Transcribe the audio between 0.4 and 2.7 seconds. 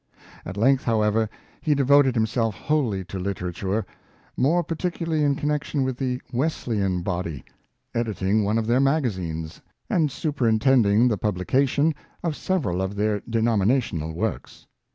At length, however, he devoted himself